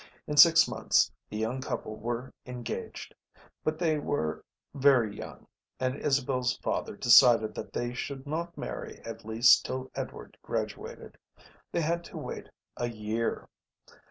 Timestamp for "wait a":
12.17-12.89